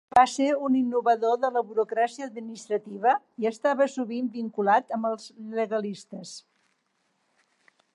[0.17, 3.13] Va ser un innovador de la burocràcia administrativa
[3.45, 6.35] i estava sovint vinculat amb els Legalistes.